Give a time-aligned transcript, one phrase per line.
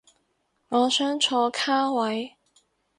[0.69, 2.33] 我想坐卡位